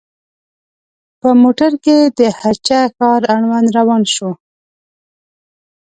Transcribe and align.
په 1.19 1.29
موټر 1.41 1.71
کې 1.83 1.97
د 2.17 2.19
هه 2.39 2.51
چه 2.65 2.79
ښار 2.95 3.21
اړوند 3.35 3.67
روان 3.77 4.03
شوو. 4.13 4.31